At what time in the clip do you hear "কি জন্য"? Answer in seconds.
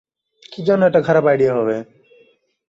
0.51-0.81